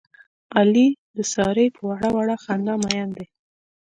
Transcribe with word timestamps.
علي 0.57 0.87
د 1.15 1.17
سارې 1.33 1.67
په 1.75 1.81
وړه 1.89 2.09
وړه 2.15 2.35
خندا 2.43 2.73
مین 2.83 3.07
دی. 3.15 3.25